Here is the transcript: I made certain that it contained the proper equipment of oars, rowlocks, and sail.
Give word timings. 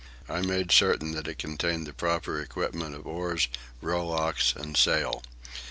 I 0.27 0.41
made 0.41 0.71
certain 0.71 1.11
that 1.11 1.27
it 1.27 1.37
contained 1.37 1.85
the 1.85 1.93
proper 1.93 2.41
equipment 2.41 2.95
of 2.95 3.05
oars, 3.05 3.47
rowlocks, 3.83 4.51
and 4.55 4.75
sail. 4.75 5.21